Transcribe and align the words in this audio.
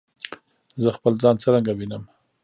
زه 0.81 0.89
خپل 0.97 1.13
ځان 1.23 1.35
څرنګه 1.43 1.71
وینم؟ 1.77 2.03